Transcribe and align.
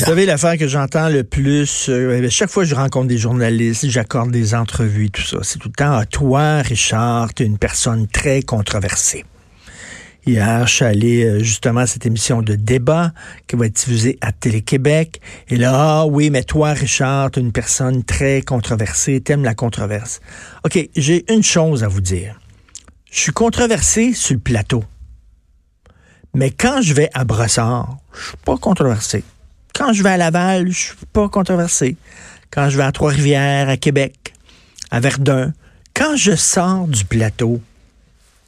Vous 0.00 0.06
savez, 0.06 0.24
l'affaire 0.24 0.56
que 0.56 0.66
j'entends 0.66 1.08
le 1.08 1.24
plus, 1.24 1.88
euh, 1.88 2.26
chaque 2.30 2.50
fois 2.50 2.62
que 2.62 2.68
je 2.68 2.74
rencontre 2.74 3.08
des 3.08 3.18
journalistes, 3.18 3.86
j'accorde 3.86 4.30
des 4.30 4.54
entrevues, 4.54 5.10
tout 5.10 5.22
ça, 5.22 5.38
c'est 5.42 5.58
tout 5.58 5.68
le 5.68 5.74
temps, 5.74 5.92
ah, 5.92 6.06
toi, 6.06 6.62
Richard, 6.62 7.34
tu 7.34 7.42
es 7.42 7.46
une 7.46 7.58
personne 7.58 8.06
très 8.08 8.42
controversée. 8.42 9.24
Hier, 10.26 10.66
je 10.66 10.74
suis 10.74 10.84
allé 10.84 11.24
euh, 11.24 11.38
justement 11.40 11.80
à 11.80 11.86
cette 11.86 12.06
émission 12.06 12.40
de 12.42 12.54
débat 12.54 13.12
qui 13.46 13.56
va 13.56 13.66
être 13.66 13.76
diffusée 13.76 14.18
à 14.20 14.32
Télé-Québec. 14.32 15.20
Et 15.48 15.56
là, 15.56 15.72
ah 15.74 16.06
oui, 16.06 16.30
mais 16.30 16.44
toi, 16.44 16.72
Richard, 16.72 17.30
tu 17.30 17.40
es 17.40 17.42
une 17.42 17.52
personne 17.52 18.02
très 18.02 18.42
controversée, 18.42 19.20
t'aimes 19.20 19.44
la 19.44 19.54
controverse. 19.54 20.20
OK, 20.64 20.78
j'ai 20.96 21.30
une 21.32 21.42
chose 21.42 21.84
à 21.84 21.88
vous 21.88 22.02
dire. 22.02 22.38
Je 23.10 23.20
suis 23.20 23.32
controversé 23.32 24.12
sur 24.12 24.34
le 24.34 24.40
plateau. 24.40 24.84
Mais 26.34 26.50
quand 26.50 26.80
je 26.80 26.94
vais 26.94 27.10
à 27.12 27.24
Brossard, 27.24 27.98
je 28.14 28.28
suis 28.28 28.36
pas 28.44 28.56
controversé. 28.56 29.24
Quand 29.80 29.94
je 29.94 30.02
vais 30.02 30.10
à 30.10 30.16
Laval, 30.18 30.68
je 30.68 30.78
suis 30.78 30.94
pas 31.10 31.30
controversé. 31.30 31.96
Quand 32.50 32.68
je 32.68 32.76
vais 32.76 32.82
à 32.82 32.92
Trois-Rivières, 32.92 33.70
à 33.70 33.78
Québec, 33.78 34.34
à 34.90 35.00
Verdun, 35.00 35.54
quand 35.94 36.16
je 36.16 36.36
sors 36.36 36.86
du 36.86 37.06
plateau, 37.06 37.62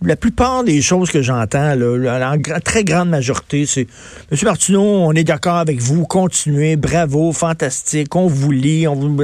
la 0.02 0.14
plupart 0.16 0.62
des 0.62 0.82
choses 0.82 1.10
que 1.10 1.22
j'entends, 1.22 1.74
gra- 1.74 2.60
très 2.60 2.84
grande 2.84 3.08
majorité, 3.08 3.64
c'est 3.64 3.86
Monsieur 4.30 4.44
Martineau, 4.46 4.82
on 4.82 5.12
est 5.12 5.24
d'accord 5.24 5.56
avec 5.56 5.80
vous, 5.80 6.04
continuez, 6.04 6.76
bravo, 6.76 7.32
fantastique, 7.32 8.14
on 8.14 8.26
vous 8.26 8.50
lit, 8.50 8.86
on 8.86 8.94
vous, 8.94 9.16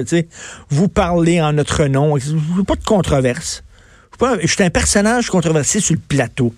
vous 0.70 0.88
parlez 0.88 1.42
en 1.42 1.52
notre 1.52 1.84
nom. 1.88 2.16
Pas 2.66 2.76
de 2.76 2.84
controverse. 2.84 3.62
Je 4.40 4.46
suis 4.46 4.64
un 4.64 4.70
personnage 4.70 5.28
controversé 5.28 5.80
sur 5.80 5.94
le 5.94 6.00
plateau. 6.00 6.54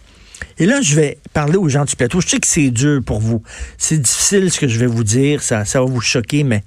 Et 0.61 0.67
là, 0.67 0.83
je 0.83 0.95
vais 0.95 1.19
parler 1.33 1.57
aux 1.57 1.71
gens 1.71 1.87
du 1.87 1.97
plateau. 1.97 2.21
Je 2.21 2.29
sais 2.29 2.39
que 2.39 2.47
c'est 2.47 2.71
dur 2.71 3.01
pour 3.03 3.19
vous. 3.19 3.43
C'est 3.79 3.97
difficile 3.97 4.53
ce 4.53 4.61
que 4.61 4.69
je 4.69 4.79
vais 4.79 4.87
vous 4.87 5.05
dire. 5.05 5.43
Ça, 5.43 5.65
ça 5.65 5.81
va 5.81 5.87
vous 5.87 6.03
choquer, 6.03 6.45
mais 6.45 6.63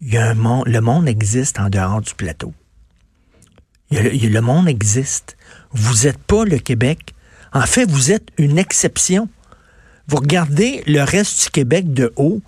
il 0.00 0.14
y 0.14 0.16
a 0.16 0.30
un 0.30 0.34
monde, 0.34 0.66
le 0.66 0.80
monde 0.80 1.06
existe 1.06 1.60
en 1.60 1.68
dehors 1.68 2.00
du 2.00 2.14
plateau. 2.14 2.54
Il 3.90 3.98
y 3.98 4.26
a 4.26 4.30
le, 4.30 4.40
monde 4.40 4.66
existe. 4.66 5.36
Vous 5.72 6.04
n'êtes 6.04 6.16
pas 6.16 6.46
le 6.46 6.58
Québec. 6.58 7.14
En 7.52 7.66
fait, 7.66 7.84
vous 7.84 8.12
êtes 8.12 8.28
une 8.38 8.56
exception. 8.56 9.28
Vous 10.08 10.16
regardez 10.16 10.82
le 10.86 11.02
reste 11.02 11.44
du 11.44 11.50
Québec 11.50 11.92
de 11.92 12.14
haut 12.16 12.40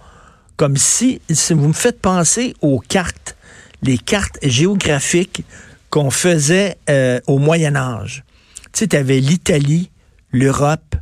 comme 0.56 0.78
si, 0.78 1.20
si 1.30 1.52
vous 1.52 1.68
me 1.68 1.72
faites 1.74 2.00
penser 2.00 2.54
aux 2.62 2.78
cartes, 2.78 3.36
les 3.82 3.98
cartes 3.98 4.38
géographiques 4.42 5.44
qu'on 5.90 6.10
faisait 6.10 6.78
euh, 6.88 7.20
au 7.26 7.38
Moyen 7.38 7.76
Âge. 7.76 8.24
Tu 8.72 8.80
sais, 8.80 8.88
tu 8.88 8.96
avais 8.96 9.20
l'Italie, 9.20 9.90
l'Europe, 10.34 10.96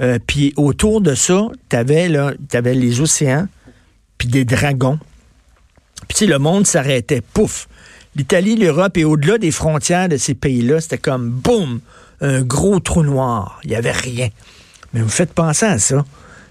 euh, 0.00 0.18
puis 0.26 0.54
autour 0.56 1.00
de 1.00 1.14
ça, 1.14 1.42
tu 1.68 1.76
avais, 1.76 2.08
les 2.08 3.00
océans, 3.00 3.46
puis 4.16 4.28
des 4.28 4.44
dragons. 4.44 4.98
Puis 6.08 6.26
le 6.26 6.38
monde 6.38 6.66
s'arrêtait, 6.66 7.20
pouf. 7.20 7.68
L'Italie, 8.16 8.56
l'Europe 8.56 8.96
et 8.96 9.04
au-delà 9.04 9.38
des 9.38 9.50
frontières 9.50 10.08
de 10.08 10.16
ces 10.16 10.34
pays-là, 10.34 10.80
c'était 10.80 10.98
comme, 10.98 11.30
boum, 11.30 11.80
un 12.20 12.40
gros 12.40 12.80
trou 12.80 13.02
noir. 13.02 13.60
Il 13.64 13.70
n'y 13.70 13.76
avait 13.76 13.92
rien. 13.92 14.28
Mais 14.92 15.02
vous 15.02 15.08
faites 15.08 15.34
penser 15.34 15.66
à 15.66 15.78
ça. 15.78 16.04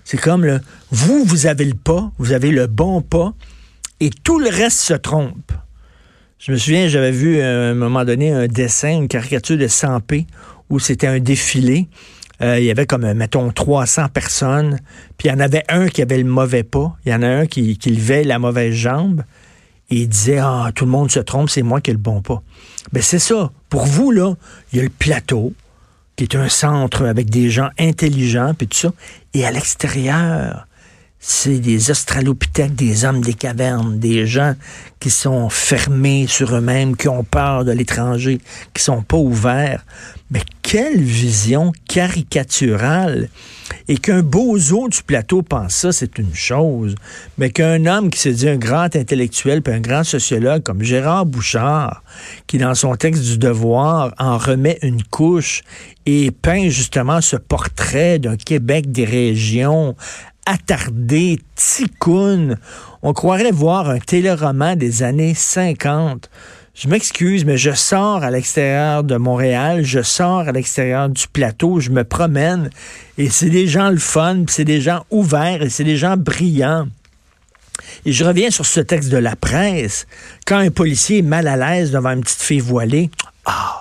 C'est 0.05 0.17
comme, 0.17 0.45
le, 0.45 0.61
vous, 0.91 1.23
vous 1.25 1.47
avez 1.47 1.65
le 1.65 1.73
pas, 1.73 2.11
vous 2.19 2.31
avez 2.31 2.51
le 2.51 2.67
bon 2.67 3.01
pas, 3.01 3.33
et 3.99 4.09
tout 4.09 4.39
le 4.39 4.49
reste 4.49 4.79
se 4.79 4.93
trompe. 4.93 5.51
Je 6.37 6.51
me 6.51 6.57
souviens, 6.57 6.87
j'avais 6.87 7.11
vu 7.11 7.39
euh, 7.39 7.69
à 7.69 7.71
un 7.71 7.73
moment 7.73 8.05
donné 8.05 8.31
un 8.31 8.47
dessin, 8.47 8.89
une 8.89 9.07
caricature 9.07 9.57
de 9.57 9.67
Sampé, 9.67 10.27
où 10.69 10.79
c'était 10.79 11.07
un 11.07 11.19
défilé. 11.19 11.87
Euh, 12.41 12.59
il 12.59 12.65
y 12.65 12.71
avait 12.71 12.85
comme, 12.85 13.03
euh, 13.03 13.13
mettons, 13.13 13.51
300 13.51 14.09
personnes. 14.09 14.79
Puis 15.17 15.27
il 15.27 15.31
y 15.31 15.33
en 15.33 15.39
avait 15.39 15.63
un 15.69 15.87
qui 15.87 16.01
avait 16.01 16.17
le 16.17 16.23
mauvais 16.23 16.63
pas. 16.63 16.95
Il 17.05 17.11
y 17.11 17.15
en 17.15 17.23
a 17.23 17.27
un 17.27 17.45
qui, 17.47 17.77
qui 17.77 17.89
levait 17.89 18.23
la 18.23 18.39
mauvaise 18.39 18.73
jambe. 18.73 19.23
Et 19.89 20.01
il 20.01 20.09
disait, 20.09 20.39
ah, 20.39 20.71
tout 20.75 20.85
le 20.85 20.91
monde 20.91 21.09
se 21.09 21.19
trompe, 21.19 21.49
c'est 21.49 21.61
moi 21.61 21.79
qui 21.81 21.91
ai 21.91 21.93
le 21.93 21.99
bon 21.99 22.21
pas. 22.21 22.41
Ben, 22.91 23.01
c'est 23.01 23.19
ça. 23.19 23.51
Pour 23.69 23.85
vous, 23.85 24.11
là, 24.11 24.35
il 24.71 24.77
y 24.77 24.79
a 24.81 24.83
le 24.83 24.89
plateau, 24.89 25.53
qui 26.15 26.23
est 26.23 26.35
un 26.35 26.49
centre 26.49 27.05
avec 27.05 27.29
des 27.29 27.49
gens 27.49 27.69
intelligents, 27.79 28.53
puis 28.57 28.67
tout 28.67 28.77
ça. 28.77 28.91
Et 29.33 29.45
à 29.45 29.51
l'extérieur, 29.51 30.66
c'est 31.19 31.59
des 31.59 31.89
australopithèques, 31.91 32.75
des 32.75 33.03
hommes 33.03 33.21
des 33.21 33.33
cavernes, 33.33 33.99
des 33.99 34.27
gens 34.27 34.53
qui 34.99 35.09
sont 35.09 35.49
fermés 35.49 36.25
sur 36.27 36.55
eux-mêmes, 36.55 36.95
qui 36.95 37.07
ont 37.07 37.23
peur 37.23 37.65
de 37.65 37.71
l'étranger, 37.71 38.39
qui 38.73 38.83
sont 38.83 39.01
pas 39.01 39.17
ouverts. 39.17 39.83
Mais 40.29 40.41
quelle 40.61 41.01
vision 41.01 41.71
caricaturale! 41.87 43.29
Et 43.87 43.97
qu'un 43.97 44.21
bozo 44.21 44.89
du 44.89 45.01
plateau 45.03 45.41
pense 45.41 45.73
ça, 45.73 45.91
c'est 45.91 46.17
une 46.17 46.33
chose. 46.33 46.95
Mais 47.37 47.49
qu'un 47.49 47.85
homme 47.85 48.09
qui 48.09 48.19
se 48.19 48.29
dit 48.29 48.49
un 48.49 48.57
grand 48.57 48.95
intellectuel 48.95 49.61
puis 49.61 49.73
un 49.73 49.79
grand 49.79 50.03
sociologue 50.03 50.63
comme 50.63 50.83
Gérard 50.83 51.25
Bouchard, 51.25 52.03
qui 52.47 52.57
dans 52.57 52.75
son 52.75 52.95
texte 52.95 53.23
du 53.23 53.37
devoir 53.37 54.13
en 54.19 54.37
remet 54.37 54.79
une 54.81 55.03
couche 55.03 55.63
et 56.05 56.31
peint 56.31 56.69
justement 56.69 57.21
ce 57.21 57.37
portrait 57.37 58.19
d'un 58.19 58.37
Québec 58.37 58.91
des 58.91 59.05
régions 59.05 59.95
attardé, 60.47 61.39
ticoune. 61.55 62.57
On 63.03 63.13
croirait 63.13 63.51
voir 63.51 63.89
un 63.89 63.99
téléroman 63.99 64.75
des 64.75 65.03
années 65.03 65.35
50. 65.35 66.29
Je 66.73 66.87
m'excuse, 66.87 67.43
mais 67.43 67.57
je 67.57 67.71
sors 67.71 68.23
à 68.23 68.31
l'extérieur 68.31 69.03
de 69.03 69.17
Montréal, 69.17 69.83
je 69.83 70.01
sors 70.01 70.47
à 70.47 70.51
l'extérieur 70.51 71.09
du 71.09 71.27
plateau, 71.27 71.79
je 71.79 71.89
me 71.89 72.03
promène, 72.03 72.69
et 73.17 73.29
c'est 73.29 73.49
des 73.49 73.67
gens 73.67 73.89
le 73.89 73.97
fun, 73.97 74.43
c'est 74.47 74.63
des 74.63 74.79
gens 74.79 75.03
ouverts, 75.09 75.63
et 75.63 75.69
c'est 75.69 75.83
des 75.83 75.97
gens 75.97 76.17
brillants. 76.17 76.87
Et 78.05 78.11
je 78.11 78.23
reviens 78.23 78.51
sur 78.51 78.65
ce 78.65 78.79
texte 78.79 79.09
de 79.09 79.17
la 79.17 79.35
presse. 79.35 80.05
Quand 80.45 80.57
un 80.57 80.69
policier 80.69 81.19
est 81.19 81.23
mal 81.23 81.47
à 81.47 81.57
l'aise 81.57 81.91
devant 81.91 82.11
une 82.11 82.21
petite 82.21 82.41
fille 82.41 82.59
voilée, 82.59 83.09
ah, 83.45 83.76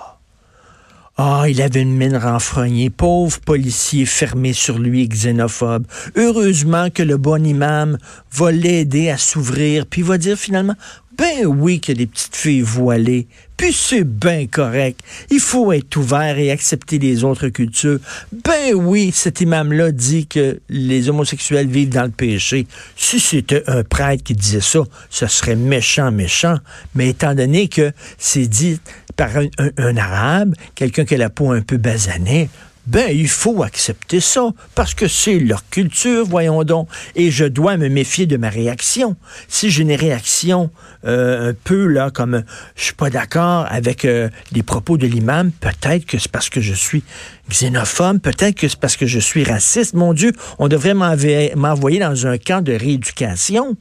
ah, 1.19 1.45
il 1.49 1.63
avait 1.63 1.81
une 1.81 1.95
mine 1.95 2.15
renfrognée. 2.15 2.91
Pauvre 2.91 3.39
policier 3.39 4.05
fermé 4.05 4.53
sur 4.53 4.77
lui, 4.77 5.07
xénophobe. 5.07 5.87
Heureusement 6.15 6.91
que 6.91 7.01
le 7.01 7.17
bon 7.17 7.43
imam 7.43 7.97
va 8.31 8.51
l'aider 8.51 9.09
à 9.09 9.17
s'ouvrir, 9.17 9.87
puis 9.87 10.03
va 10.03 10.19
dire 10.19 10.37
finalement, 10.37 10.75
ben 11.17 11.45
oui 11.45 11.81
a 11.87 11.93
des 11.93 12.05
petites 12.05 12.35
filles 12.35 12.61
voilées, 12.61 13.27
puis 13.55 13.73
c'est 13.73 14.03
bien 14.03 14.45
correct. 14.45 14.99
Il 15.31 15.39
faut 15.39 15.71
être 15.71 15.95
ouvert 15.97 16.37
et 16.37 16.51
accepter 16.51 16.99
les 16.99 17.23
autres 17.23 17.47
cultures. 17.49 17.99
Ben 18.45 18.73
oui, 18.75 19.11
cet 19.13 19.41
imam-là 19.41 19.91
dit 19.91 20.27
que 20.27 20.59
les 20.69 21.09
homosexuels 21.09 21.67
vivent 21.67 21.89
dans 21.89 22.03
le 22.03 22.09
péché. 22.11 22.67
Si 22.95 23.19
c'était 23.19 23.63
un 23.67 23.83
prêtre 23.83 24.23
qui 24.23 24.35
disait 24.35 24.61
ça, 24.61 24.81
ce 25.09 25.25
serait 25.27 25.55
méchant, 25.55 26.11
méchant. 26.11 26.57
Mais 26.93 27.09
étant 27.09 27.33
donné 27.33 27.67
que 27.67 27.91
c'est 28.17 28.47
dit 28.47 28.79
par 29.15 29.35
un, 29.37 29.47
un- 29.57 29.71
un 29.77 29.97
arabe, 29.97 30.53
quelqu'un 30.75 31.05
qui 31.05 31.15
a 31.15 31.17
la 31.17 31.29
peau 31.31 31.51
un 31.51 31.61
peu 31.61 31.77
basanée, 31.77 32.49
ben, 32.87 33.09
il 33.11 33.27
faut 33.27 33.63
accepter 33.63 34.21
ça, 34.21 34.49
parce 34.73 34.93
que 34.93 35.07
c'est 35.07 35.39
leur 35.39 35.67
culture, 35.69 36.25
voyons 36.25 36.63
donc, 36.63 36.87
et 37.15 37.31
je 37.31 37.43
dois 37.45 37.75
me 37.75 37.89
méfier 37.89 38.25
de 38.25 38.37
ma 38.37 38.49
réaction. 38.49 39.17
Si 39.49 39.69
j'ai 39.69 39.83
une 39.83 39.91
réaction 39.91 40.71
euh, 41.05 41.49
un 41.49 41.53
peu, 41.53 41.87
là, 41.87 42.11
comme 42.11 42.43
je 42.75 42.83
suis 42.83 42.93
pas 42.93 43.09
d'accord 43.09 43.65
avec 43.69 44.05
euh, 44.05 44.29
les 44.53 44.63
propos 44.63 44.97
de 44.97 45.05
l'imam, 45.05 45.51
peut-être 45.51 46.05
que 46.05 46.17
c'est 46.17 46.31
parce 46.31 46.49
que 46.49 46.61
je 46.61 46.73
suis 46.73 47.03
xénophobe, 47.49 48.19
peut-être 48.19 48.55
que 48.55 48.67
c'est 48.67 48.79
parce 48.79 48.95
que 48.95 49.05
je 49.05 49.19
suis 49.19 49.43
raciste. 49.43 49.93
Mon 49.93 50.13
Dieu, 50.13 50.31
on 50.57 50.69
devrait 50.69 50.93
m'envoyer 50.93 51.99
dans 51.99 52.25
un 52.27 52.37
camp 52.37 52.63
de 52.63 52.73
rééducation 52.73 53.75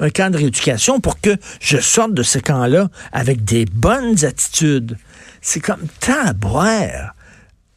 un 0.00 0.10
camp 0.10 0.30
de 0.30 0.38
rééducation 0.38 1.00
pour 1.00 1.20
que 1.20 1.36
je 1.60 1.78
sorte 1.78 2.14
de 2.14 2.22
ce 2.22 2.38
camp-là 2.38 2.88
avec 3.12 3.44
des 3.44 3.64
bonnes 3.64 4.24
attitudes. 4.24 4.96
C'est 5.40 5.60
comme 5.60 5.86
tabouère. 5.98 7.14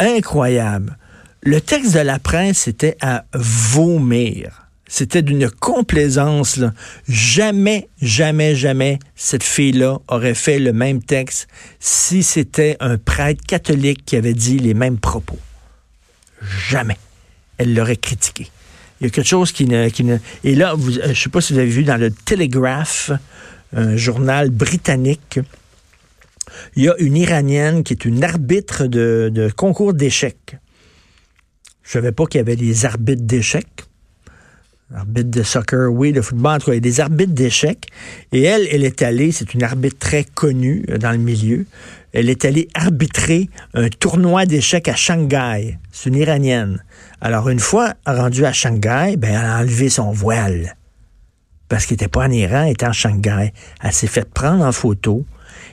Incroyable. 0.02 0.98
Le 1.44 1.62
texte 1.62 1.94
de 1.94 2.00
la 2.00 2.18
presse 2.18 2.68
était 2.68 2.98
à 3.02 3.26
vomir. 3.34 4.68
C'était 4.88 5.22
d'une 5.22 5.50
complaisance. 5.50 6.58
Là. 6.58 6.74
Jamais, 7.08 7.88
jamais, 8.02 8.56
jamais 8.56 8.98
cette 9.16 9.44
fille-là 9.44 10.00
aurait 10.08 10.34
fait 10.34 10.58
le 10.58 10.74
même 10.74 11.04
texte 11.04 11.48
si 11.80 12.24
c'était 12.24 12.78
un 12.80 12.98
prêtre 12.98 13.44
catholique 13.46 14.04
qui 14.06 14.16
avait 14.16 14.34
dit 14.34 14.58
les 14.58 14.74
mêmes 14.74 14.98
propos. 14.98 15.38
Jamais. 16.68 16.98
Elle 17.58 17.76
l'aurait 17.76 17.96
critiqué. 17.96 18.50
Il 19.00 19.06
y 19.06 19.08
a 19.08 19.10
quelque 19.12 19.28
chose 19.28 19.52
qui 19.52 19.66
ne... 19.66 19.90
Qui 19.90 20.04
ne 20.04 20.18
et 20.44 20.56
là, 20.56 20.74
vous, 20.74 20.92
je 20.92 21.10
ne 21.10 21.14
sais 21.14 21.30
pas 21.30 21.42
si 21.42 21.54
vous 21.54 21.60
avez 21.60 21.70
vu 21.70 21.84
dans 21.84 21.98
le 21.98 22.10
Telegraph, 22.12 23.12
un 23.74 23.96
journal 23.96 24.50
britannique, 24.50 25.40
il 26.76 26.84
y 26.84 26.90
a 26.90 26.96
une 27.00 27.18
Iranienne 27.18 27.84
qui 27.84 27.94
est 27.94 28.06
une 28.06 28.24
arbitre 28.24 28.88
de, 28.88 29.52
concours 29.56 29.94
d'échecs. 29.94 30.58
Je 31.84 31.98
ne 31.98 32.04
savais 32.04 32.12
pas 32.12 32.26
qu'il 32.26 32.40
y 32.40 32.42
avait 32.42 32.56
des 32.56 32.86
arbitres 32.86 33.24
d'échecs. 33.24 33.86
Arbitre 34.94 35.30
de 35.30 35.44
soccer, 35.44 35.90
oui, 35.90 36.12
de 36.12 36.20
football, 36.20 36.56
en 36.56 36.58
tout 36.60 36.66
cas, 36.66 36.72
il 36.74 36.76
y 36.76 36.78
a 36.78 36.82
des 36.82 37.00
arbitres 37.00 37.32
d'échecs. 37.32 37.88
Et 38.34 38.44
elle, 38.44 38.68
elle 38.72 38.84
est 38.84 39.02
allée, 39.02 39.32
c'est 39.32 39.54
une 39.54 39.64
arbitre 39.64 39.98
très 39.98 40.26
connue 40.26 40.84
euh, 40.90 40.98
dans 40.98 41.12
le 41.12 41.18
milieu, 41.18 41.66
elle 42.14 42.30
est 42.30 42.44
allée 42.44 42.68
arbitrer 42.74 43.50
un 43.74 43.88
tournoi 43.88 44.46
d'échecs 44.46 44.90
à 44.90 44.96
Shanghai. 44.96 45.80
C'est 45.92 46.10
une 46.10 46.18
Iranienne. 46.18 46.84
Alors, 47.22 47.50
une 47.50 47.60
fois 47.60 47.94
rendue 48.06 48.46
à 48.46 48.52
Shanghai, 48.52 49.16
ben, 49.18 49.30
elle 49.30 49.46
a 49.46 49.60
enlevé 49.60 49.90
son 49.90 50.12
voile. 50.12 50.76
Parce 51.70 51.86
qu'elle 51.86 51.96
n'était 51.96 52.10
pas 52.10 52.26
en 52.26 52.32
Iran, 52.32 52.64
elle 52.64 52.74
était 52.74 52.86
en 52.86 52.92
Shanghai. 52.92 53.54
Elle 53.82 53.94
s'est 53.94 54.08
fait 54.08 54.30
prendre 54.30 54.66
en 54.66 54.74
photo. 54.74 55.26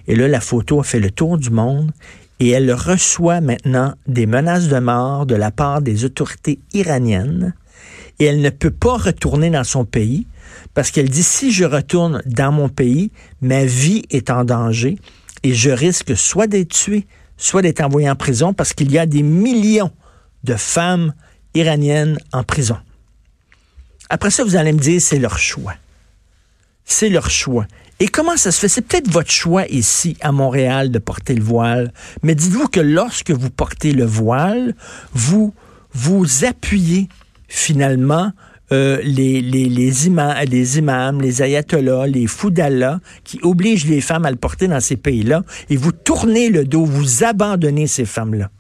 Et 0.07 0.15
là, 0.15 0.29
la 0.29 0.41
photo 0.41 0.81
a 0.81 0.85
fait 0.85 1.01
le 1.01 1.11
tour 1.11 1.39
du 1.39 1.51
monde. 1.51 1.93
Et 2.41 2.51
elle 2.51 2.73
reçoit 2.73 3.41
maintenant 3.41 3.95
des 4.07 4.27
menaces 4.27 4.69
de 4.69 4.79
mort 4.79 5.27
de 5.27 5.35
la 5.35 5.51
part 5.51 5.83
des 5.83 6.05
autorités 6.05 6.61
iraniennes 6.73 7.53
et 8.19 8.25
elle 8.25 8.41
ne 8.41 8.51
peut 8.51 8.71
pas 8.71 8.97
retourner 8.97 9.51
dans 9.51 9.65
son 9.65 9.85
pays 9.85 10.27
parce 10.75 10.91
qu'elle 10.91 11.09
dit 11.09 11.23
si 11.23 11.53
je 11.53 11.65
retourne 11.65 12.23
dans 12.27 12.53
mon 12.53 12.69
pays, 12.69 13.11
ma 13.41 13.65
vie 13.65 14.05
est 14.11 14.31
en 14.31 14.45
danger 14.45 14.99
et 15.43 15.55
je 15.55 15.71
risque 15.71 16.17
soit 16.17 16.47
d'être 16.47 16.73
tuée, 16.73 17.07
soit 17.37 17.63
d'être 17.63 17.81
envoyée 17.81 18.11
en 18.11 18.17
prison 18.17 18.53
parce 18.53 18.73
qu'il 18.73 18.91
y 18.91 18.99
a 18.99 19.07
des 19.07 19.23
millions 19.23 19.93
de 20.45 20.55
femmes 20.55 21.15
iraniennes 21.55 22.19
en 22.33 22.43
prison. 22.43 22.79
Après 24.11 24.31
ça, 24.31 24.43
vous 24.43 24.57
allez 24.57 24.73
me 24.73 24.79
dire, 24.79 25.01
c'est 25.01 25.19
leur 25.19 25.39
choix. 25.39 25.75
C'est 26.85 27.11
leur 27.11 27.31
choix. 27.31 27.67
Et 28.01 28.09
comment 28.09 28.37
ça 28.37 28.53
se 28.53 28.61
fait? 28.61 28.69
C'est 28.69 28.83
peut-être 28.83 29.11
votre 29.11 29.31
choix 29.31 29.67
ici, 29.67 30.17
à 30.21 30.31
Montréal, 30.31 30.91
de 30.91 30.99
porter 30.99 31.35
le 31.35 31.43
voile. 31.43 31.93
Mais 32.23 32.35
dites-vous 32.35 32.69
que 32.69 32.81
lorsque 32.81 33.33
vous 33.33 33.51
portez 33.51 33.93
le 33.93 34.05
voile, 34.05 34.75
vous 35.13 35.53
vous 35.93 36.45
appuyez 36.45 37.09
finalement 37.49 38.33
euh, 38.71 39.01
les, 39.03 39.41
les, 39.41 39.65
les, 39.65 40.07
imams, 40.07 40.37
les 40.47 40.79
imams, 40.79 41.21
les 41.21 41.43
ayatollahs, 41.43 42.07
les 42.07 42.27
fous 42.27 42.51
d'Allah 42.51 43.01
qui 43.25 43.41
obligent 43.43 43.87
les 43.87 44.03
femmes 44.03 44.27
à 44.27 44.31
le 44.31 44.37
porter 44.37 44.69
dans 44.69 44.81
ces 44.81 44.97
pays-là 44.97 45.43
et 45.71 45.77
vous 45.77 45.93
tournez 45.93 46.51
le 46.51 46.67
dos, 46.67 46.85
vous 46.85 47.25
abandonnez 47.25 47.87
ces 47.87 48.05
femmes-là. 48.05 48.51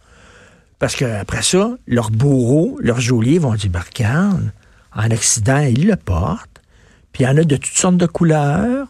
Parce 0.78 0.96
qu'après 0.96 1.42
ça, 1.42 1.76
leurs 1.86 2.10
bourreaux, 2.10 2.78
leurs 2.80 3.00
geôliers 3.00 3.38
vont 3.38 3.54
dire, 3.54 3.70
barcane, 3.70 4.52
en 4.94 5.10
accident, 5.10 5.58
ils 5.58 5.86
le 5.86 5.96
portent. 5.96 6.62
Puis 7.12 7.24
il 7.24 7.26
y 7.26 7.30
en 7.30 7.36
a 7.36 7.44
de 7.44 7.56
toutes 7.56 7.76
sortes 7.76 7.96
de 7.96 8.06
couleurs. 8.06 8.86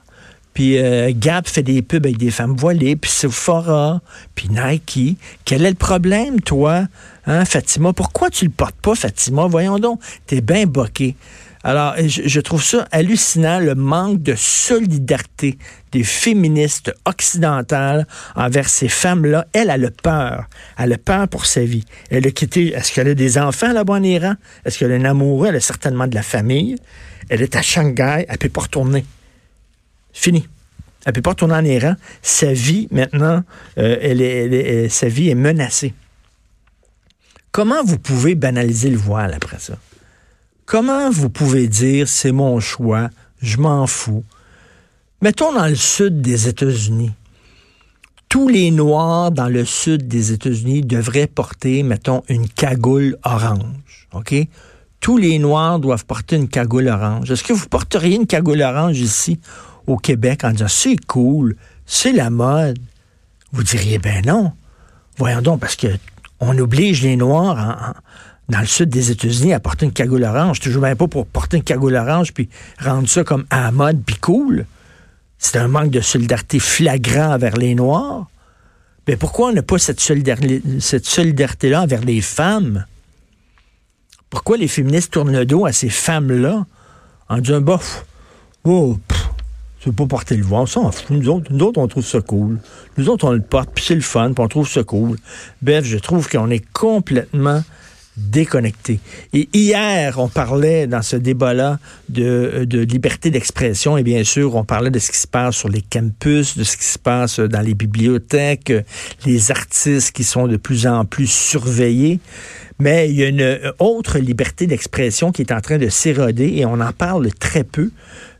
Puis 0.58 0.76
euh, 0.76 1.12
Gap 1.14 1.46
fait 1.46 1.62
des 1.62 1.82
pubs 1.82 2.04
avec 2.04 2.18
des 2.18 2.32
femmes 2.32 2.56
voilées, 2.56 2.96
puis 2.96 3.12
Sephora, 3.12 4.00
puis 4.34 4.48
Nike. 4.48 5.16
Quel 5.44 5.64
est 5.64 5.70
le 5.70 5.76
problème, 5.76 6.40
toi, 6.40 6.88
hein, 7.26 7.44
Fatima? 7.44 7.92
Pourquoi 7.92 8.28
tu 8.28 8.46
le 8.46 8.50
portes 8.50 8.74
pas, 8.82 8.96
Fatima? 8.96 9.46
Voyons 9.46 9.78
donc, 9.78 10.00
t'es 10.26 10.40
bien 10.40 10.66
boqué. 10.66 11.14
Alors, 11.62 11.94
je, 12.04 12.40
trouve 12.40 12.60
ça 12.60 12.88
hallucinant, 12.90 13.60
le 13.60 13.76
manque 13.76 14.20
de 14.20 14.34
solidarité 14.36 15.58
des 15.92 16.02
féministes 16.02 16.92
occidentales 17.04 18.04
envers 18.34 18.68
ces 18.68 18.88
femmes-là. 18.88 19.46
Elle, 19.52 19.70
a 19.70 19.76
le 19.76 19.90
peur. 19.90 20.46
Elle 20.76 20.92
a 20.92 20.98
peur 20.98 21.28
pour 21.28 21.46
sa 21.46 21.60
vie. 21.60 21.84
Elle 22.10 22.26
a 22.26 22.32
quitté. 22.32 22.74
Est-ce 22.74 22.92
qu'elle 22.92 23.06
a 23.06 23.14
des 23.14 23.38
enfants 23.38 23.72
là-bas 23.72 23.94
en 23.94 24.02
Iran? 24.02 24.34
Est-ce 24.64 24.80
qu'elle 24.80 24.90
est 24.90 25.06
amoureux? 25.06 25.46
Elle 25.50 25.56
a 25.56 25.60
certainement 25.60 26.08
de 26.08 26.16
la 26.16 26.24
famille. 26.24 26.74
Elle 27.28 27.42
est 27.42 27.54
à 27.54 27.62
Shanghai. 27.62 28.26
Elle 28.28 28.38
peut 28.38 28.48
pas 28.48 28.62
retourner. 28.62 29.04
Fini. 30.18 30.48
Elle 31.04 31.12
ne 31.12 31.14
peut 31.14 31.22
pas 31.22 31.30
retourner 31.30 31.54
en 31.54 31.64
Iran. 31.64 31.94
Sa 32.22 32.52
vie, 32.52 32.88
maintenant, 32.90 33.44
euh, 33.78 33.96
est, 34.00 34.88
sa 34.88 35.06
vie 35.06 35.28
est 35.28 35.36
menacée. 35.36 35.94
Comment 37.52 37.84
vous 37.84 37.98
pouvez 37.98 38.34
banaliser 38.34 38.90
le 38.90 38.96
voile 38.96 39.32
après 39.32 39.60
ça? 39.60 39.74
Comment 40.66 41.08
vous 41.08 41.30
pouvez 41.30 41.68
dire 41.68 42.08
c'est 42.08 42.32
mon 42.32 42.58
choix, 42.58 43.10
je 43.40 43.58
m'en 43.58 43.86
fous? 43.86 44.24
Mettons 45.22 45.52
dans 45.52 45.66
le 45.66 45.76
sud 45.76 46.20
des 46.20 46.48
États-Unis. 46.48 47.12
Tous 48.28 48.48
les 48.48 48.72
Noirs 48.72 49.30
dans 49.30 49.48
le 49.48 49.64
sud 49.64 50.08
des 50.08 50.32
États-Unis 50.32 50.82
devraient 50.82 51.28
porter, 51.28 51.84
mettons, 51.84 52.24
une 52.28 52.48
cagoule 52.48 53.16
orange. 53.22 54.08
OK? 54.12 54.34
Tous 54.98 55.16
les 55.16 55.38
Noirs 55.38 55.78
doivent 55.78 56.04
porter 56.04 56.34
une 56.34 56.48
cagoule 56.48 56.88
orange. 56.88 57.30
Est-ce 57.30 57.44
que 57.44 57.52
vous 57.52 57.68
porteriez 57.68 58.16
une 58.16 58.26
cagoule 58.26 58.62
orange 58.62 58.98
ici 58.98 59.38
au 59.88 59.96
Québec 59.96 60.44
en 60.44 60.52
disant 60.52 60.68
c'est 60.68 60.96
cool, 61.06 61.56
c'est 61.86 62.12
la 62.12 62.30
mode, 62.30 62.78
vous 63.52 63.62
diriez 63.62 63.98
ben 63.98 64.24
non. 64.24 64.52
Voyons 65.16 65.42
donc, 65.42 65.60
parce 65.60 65.76
que 65.76 65.88
on 66.40 66.56
oblige 66.58 67.02
les 67.02 67.16
Noirs 67.16 67.94
dans 68.48 68.60
le 68.60 68.66
sud 68.66 68.88
des 68.88 69.10
États-Unis 69.10 69.52
à 69.52 69.60
porter 69.60 69.86
une 69.86 69.92
cagoule 69.92 70.22
orange. 70.24 70.60
Toujours 70.60 70.82
même 70.82 70.96
pas 70.96 71.08
pour 71.08 71.26
porter 71.26 71.56
une 71.56 71.64
cagoule 71.64 71.96
orange 71.96 72.32
puis 72.32 72.48
rendre 72.78 73.08
ça 73.08 73.24
comme 73.24 73.44
à 73.50 73.62
la 73.62 73.72
mode 73.72 74.02
puis 74.04 74.16
cool. 74.16 74.66
C'est 75.38 75.56
un 75.56 75.68
manque 75.68 75.90
de 75.90 76.00
solidarité 76.00 76.60
flagrant 76.60 77.34
envers 77.34 77.56
les 77.56 77.74
Noirs. 77.74 78.28
Mais 79.06 79.16
pourquoi 79.16 79.48
on 79.48 79.52
n'a 79.52 79.62
pas 79.62 79.78
cette 79.78 80.00
solidarité-là 80.00 81.82
envers 81.82 82.02
les 82.02 82.20
femmes? 82.20 82.84
Pourquoi 84.30 84.58
les 84.58 84.68
féministes 84.68 85.12
tournent 85.12 85.32
le 85.32 85.46
dos 85.46 85.64
à 85.64 85.72
ces 85.72 85.88
femmes-là 85.88 86.66
en 87.28 87.38
disant, 87.38 87.60
bof, 87.60 88.04
oh, 88.64 88.98
tu 89.80 89.90
veux 89.90 89.94
pas 89.94 90.06
porter 90.06 90.36
le 90.36 90.44
voile, 90.44 90.62
on 90.62 90.66
s'en 90.66 90.90
fout. 90.90 91.10
Nous 91.10 91.28
autres, 91.28 91.80
on 91.80 91.88
trouve 91.88 92.04
ça 92.04 92.20
cool. 92.20 92.58
Nous 92.96 93.08
autres, 93.08 93.26
on 93.26 93.32
le 93.32 93.40
porte, 93.40 93.70
puis 93.74 93.84
c'est 93.86 93.94
le 93.94 94.00
fun, 94.00 94.32
puis 94.32 94.42
on 94.42 94.48
trouve 94.48 94.68
ça 94.68 94.82
cool. 94.82 95.16
Bref, 95.62 95.84
je 95.84 95.98
trouve 95.98 96.28
qu'on 96.28 96.50
est 96.50 96.64
complètement 96.72 97.62
déconnecté. 98.18 98.98
Et 99.32 99.48
hier, 99.52 100.18
on 100.18 100.28
parlait 100.28 100.86
dans 100.86 101.02
ce 101.02 101.16
débat-là 101.16 101.78
de, 102.08 102.64
de, 102.68 102.80
liberté 102.80 103.30
d'expression 103.30 103.96
et 103.96 104.02
bien 104.02 104.24
sûr, 104.24 104.56
on 104.56 104.64
parlait 104.64 104.90
de 104.90 104.98
ce 104.98 105.10
qui 105.10 105.18
se 105.18 105.26
passe 105.26 105.56
sur 105.56 105.68
les 105.68 105.82
campus, 105.82 106.58
de 106.58 106.64
ce 106.64 106.76
qui 106.76 106.84
se 106.84 106.98
passe 106.98 107.38
dans 107.38 107.60
les 107.60 107.74
bibliothèques, 107.74 108.72
les 109.24 109.50
artistes 109.50 110.12
qui 110.12 110.24
sont 110.24 110.48
de 110.48 110.56
plus 110.56 110.86
en 110.86 111.04
plus 111.04 111.30
surveillés. 111.30 112.18
Mais 112.80 113.08
il 113.08 113.16
y 113.16 113.24
a 113.24 113.28
une 113.28 113.72
autre 113.78 114.18
liberté 114.18 114.66
d'expression 114.66 115.32
qui 115.32 115.42
est 115.42 115.52
en 115.52 115.60
train 115.60 115.78
de 115.78 115.88
s'éroder 115.88 116.54
et 116.56 116.64
on 116.64 116.80
en 116.80 116.92
parle 116.92 117.32
très 117.32 117.64
peu 117.64 117.90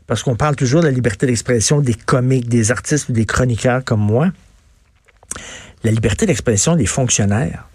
parce 0.09 0.23
qu'on 0.23 0.35
parle 0.35 0.55
toujours 0.55 0.81
de 0.81 0.87
la 0.87 0.91
liberté 0.91 1.27
d'expression 1.27 1.81
des 1.81 1.93
comiques, 1.93 2.49
des 2.49 2.71
artistes 2.71 3.09
ou 3.09 3.11
des 3.11 3.27
chroniqueurs 3.27 3.85
comme 3.85 3.99
moi, 3.99 4.31
la 5.83 5.91
liberté 5.91 6.25
d'expression 6.25 6.75
des 6.75 6.87
fonctionnaires. 6.87 7.67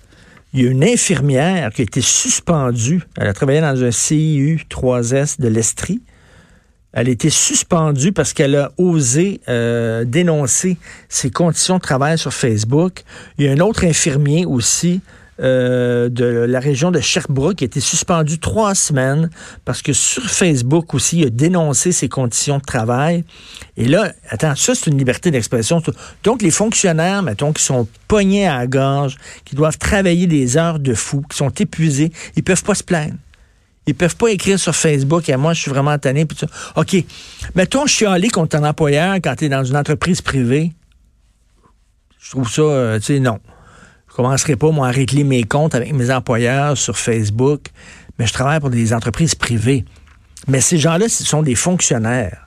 Il 0.52 0.64
y 0.64 0.66
a 0.66 0.70
une 0.72 0.82
infirmière 0.82 1.72
qui 1.72 1.82
a 1.82 1.84
été 1.84 2.00
suspendue. 2.00 3.02
Elle 3.16 3.28
a 3.28 3.32
travaillé 3.32 3.60
dans 3.60 3.80
un 3.80 3.90
CIU 3.92 4.66
3S 4.68 5.40
de 5.40 5.46
l'Estrie. 5.46 6.02
Elle 6.92 7.08
a 7.08 7.12
été 7.12 7.30
suspendue 7.30 8.10
parce 8.10 8.32
qu'elle 8.32 8.56
a 8.56 8.72
osé 8.78 9.40
euh, 9.48 10.04
dénoncer 10.04 10.76
ses 11.08 11.30
conditions 11.30 11.76
de 11.76 11.82
travail 11.82 12.18
sur 12.18 12.34
Facebook. 12.34 13.04
Il 13.38 13.44
y 13.44 13.48
a 13.48 13.52
un 13.52 13.60
autre 13.60 13.84
infirmier 13.84 14.44
aussi 14.44 15.02
euh, 15.40 16.08
de 16.08 16.24
la 16.24 16.60
région 16.60 16.92
de 16.92 17.00
Sherbrooke 17.00 17.56
qui 17.56 17.64
a 17.64 17.66
été 17.66 17.80
suspendu 17.80 18.38
trois 18.38 18.76
semaines 18.76 19.30
parce 19.64 19.82
que 19.82 19.92
sur 19.92 20.22
Facebook 20.22 20.94
aussi, 20.94 21.18
il 21.18 21.26
a 21.26 21.30
dénoncé 21.30 21.90
ses 21.90 22.08
conditions 22.08 22.58
de 22.58 22.62
travail. 22.62 23.24
Et 23.76 23.86
là, 23.86 24.12
attends, 24.30 24.54
ça, 24.54 24.76
c'est 24.76 24.90
une 24.90 24.98
liberté 24.98 25.32
d'expression. 25.32 25.82
Donc, 26.22 26.40
les 26.40 26.52
fonctionnaires, 26.52 27.22
mettons, 27.24 27.52
qui 27.52 27.64
sont 27.64 27.88
pognés 28.06 28.46
à 28.46 28.58
la 28.58 28.66
gorge, 28.68 29.16
qui 29.44 29.56
doivent 29.56 29.78
travailler 29.78 30.28
des 30.28 30.56
heures 30.56 30.78
de 30.78 30.94
fou, 30.94 31.24
qui 31.28 31.36
sont 31.36 31.50
épuisés, 31.50 32.12
ils 32.36 32.44
peuvent 32.44 32.62
pas 32.62 32.76
se 32.76 32.84
plaindre. 32.84 33.14
Ils 33.86 33.94
peuvent 33.94 34.16
pas 34.16 34.28
écrire 34.28 34.58
sur 34.58 34.74
Facebook, 34.74 35.28
et 35.28 35.36
moi, 35.36 35.52
je 35.52 35.62
suis 35.62 35.70
vraiment 35.70 35.98
tanné. 35.98 36.24
Puis 36.24 36.38
OK, 36.76 36.96
mettons, 37.54 37.86
chialer 37.86 38.28
contre 38.28 38.56
un 38.56 38.64
employeur 38.64 39.16
quand 39.16 39.34
tu 39.36 39.46
es 39.46 39.48
dans 39.48 39.64
une 39.64 39.76
entreprise 39.76 40.22
privée. 40.22 40.72
Je 42.20 42.30
trouve 42.30 42.48
ça, 42.48 42.62
euh, 42.62 42.98
tu 42.98 43.06
sais, 43.06 43.20
non. 43.20 43.40
Je 44.14 44.16
commencerai 44.22 44.54
pas, 44.54 44.70
moi, 44.70 44.86
à 44.86 44.90
régler 44.92 45.24
mes 45.24 45.42
comptes 45.42 45.74
avec 45.74 45.92
mes 45.92 46.08
employeurs 46.12 46.78
sur 46.78 46.96
Facebook, 46.96 47.62
mais 48.16 48.28
je 48.28 48.32
travaille 48.32 48.60
pour 48.60 48.70
des 48.70 48.94
entreprises 48.94 49.34
privées. 49.34 49.84
Mais 50.46 50.60
ces 50.60 50.78
gens-là, 50.78 51.08
ce 51.08 51.24
sont 51.24 51.42
des 51.42 51.56
fonctionnaires. 51.56 52.46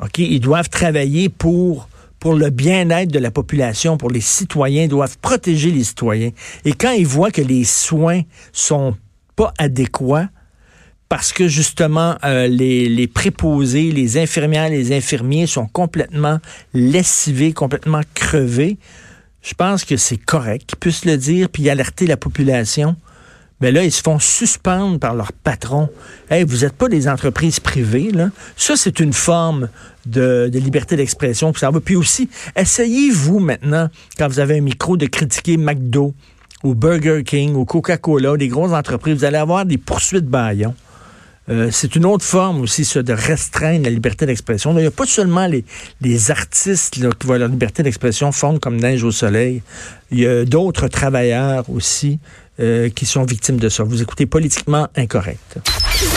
OK? 0.00 0.18
Ils 0.18 0.38
doivent 0.38 0.68
travailler 0.68 1.28
pour, 1.28 1.88
pour 2.20 2.34
le 2.34 2.50
bien-être 2.50 3.10
de 3.10 3.18
la 3.18 3.32
population, 3.32 3.96
pour 3.96 4.12
les 4.12 4.20
citoyens, 4.20 4.86
doivent 4.86 5.18
protéger 5.18 5.72
les 5.72 5.82
citoyens. 5.82 6.30
Et 6.64 6.72
quand 6.72 6.92
ils 6.92 7.04
voient 7.04 7.32
que 7.32 7.42
les 7.42 7.64
soins 7.64 8.22
sont 8.52 8.94
pas 9.34 9.52
adéquats, 9.58 10.28
parce 11.08 11.32
que 11.32 11.48
justement 11.48 12.14
euh, 12.24 12.46
les, 12.46 12.88
les, 12.88 13.08
préposés, 13.08 13.90
les 13.90 14.18
infirmières, 14.18 14.68
les 14.68 14.96
infirmiers 14.96 15.48
sont 15.48 15.66
complètement 15.66 16.38
lessivés, 16.74 17.52
complètement 17.52 18.02
crevés, 18.14 18.78
je 19.42 19.54
pense 19.54 19.84
que 19.84 19.96
c'est 19.96 20.16
correct 20.16 20.66
qu'ils 20.66 20.78
puissent 20.78 21.04
le 21.04 21.16
dire 21.16 21.48
puis 21.48 21.68
alerter 21.70 22.06
la 22.06 22.16
population 22.16 22.96
Mais 23.60 23.72
là, 23.72 23.82
ils 23.82 23.92
se 23.92 24.02
font 24.02 24.18
suspendre 24.18 24.98
par 25.00 25.14
leur 25.14 25.32
patron. 25.32 25.88
Hey, 26.30 26.44
vous 26.44 26.58
n'êtes 26.58 26.74
pas 26.74 26.88
des 26.88 27.08
entreprises 27.08 27.58
privées, 27.58 28.10
là. 28.12 28.30
Ça, 28.56 28.76
c'est 28.76 29.00
une 29.00 29.12
forme 29.12 29.68
de, 30.06 30.48
liberté 30.52 30.96
d'expression. 30.96 31.52
Puis 31.84 31.96
aussi, 31.96 32.28
essayez-vous 32.54 33.40
maintenant, 33.40 33.88
quand 34.16 34.28
vous 34.28 34.38
avez 34.38 34.58
un 34.58 34.60
micro, 34.60 34.96
de 34.96 35.06
critiquer 35.06 35.56
McDo 35.56 36.14
ou 36.62 36.74
Burger 36.74 37.22
King 37.24 37.54
ou 37.54 37.64
Coca-Cola, 37.64 38.36
des 38.36 38.48
grosses 38.48 38.72
entreprises. 38.72 39.18
Vous 39.18 39.24
allez 39.24 39.38
avoir 39.38 39.64
des 39.64 39.78
poursuites 39.78 40.26
baillons. 40.26 40.74
Euh, 41.50 41.70
c'est 41.72 41.96
une 41.96 42.04
autre 42.04 42.24
forme 42.24 42.60
aussi, 42.60 42.82
de 42.94 43.12
restreindre 43.12 43.84
la 43.84 43.90
liberté 43.90 44.26
d'expression. 44.26 44.72
Il 44.72 44.82
n'y 44.82 44.86
a 44.86 44.90
pas 44.90 45.06
seulement 45.06 45.46
les, 45.46 45.64
les 46.00 46.30
artistes 46.30 46.94
qui 46.94 47.02
voient 47.24 47.38
leur 47.38 47.48
liberté 47.48 47.82
d'expression 47.82 48.32
fondre 48.32 48.60
comme 48.60 48.76
neige 48.76 49.02
au 49.04 49.10
soleil. 49.10 49.62
Il 50.10 50.20
y 50.20 50.26
a 50.26 50.44
d'autres 50.44 50.88
travailleurs 50.88 51.68
aussi 51.70 52.18
euh, 52.60 52.88
qui 52.88 53.06
sont 53.06 53.24
victimes 53.24 53.58
de 53.58 53.68
ça. 53.68 53.84
Vous 53.84 54.02
écoutez 54.02 54.26
politiquement 54.26 54.88
incorrect. 54.96 55.58